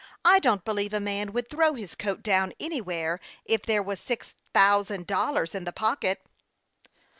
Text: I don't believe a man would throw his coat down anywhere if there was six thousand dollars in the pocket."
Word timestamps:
I 0.25 0.39
don't 0.39 0.65
believe 0.65 0.93
a 0.93 0.99
man 0.99 1.31
would 1.31 1.47
throw 1.47 1.75
his 1.75 1.93
coat 1.93 2.23
down 2.23 2.53
anywhere 2.59 3.19
if 3.45 3.61
there 3.61 3.83
was 3.83 3.99
six 3.99 4.33
thousand 4.51 5.05
dollars 5.05 5.53
in 5.53 5.63
the 5.63 5.71
pocket." 5.71 6.23